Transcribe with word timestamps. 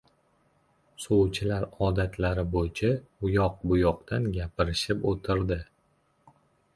Sovchilar 1.03 1.65
odatlari 1.87 2.45
bo‘yicha 2.55 2.89
u 3.27 3.31
yoq-bu 3.33 3.77
yoqdan 3.81 4.25
gapirishib 4.39 5.05
o‘tirdi. 5.13 5.59